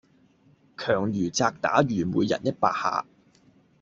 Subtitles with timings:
[0.77, 3.05] 強如責打愚昧人一百下